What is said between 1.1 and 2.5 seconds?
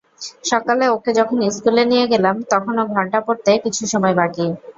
যখন স্কুলে নিয়ে গেলাম,